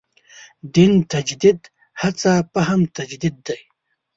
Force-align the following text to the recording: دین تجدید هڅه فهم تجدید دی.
دین 0.75 0.93
تجدید 1.13 1.59
هڅه 2.01 2.31
فهم 2.53 2.81
تجدید 2.97 3.35
دی. 3.47 3.59